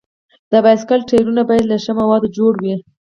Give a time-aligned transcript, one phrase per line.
[0.51, 2.75] د بایسکل ټایرونه باید له ښي موادو جوړ وي.